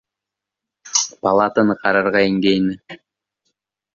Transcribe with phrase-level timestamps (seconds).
[1.27, 2.99] Палатаны ҡарарға ингәйне.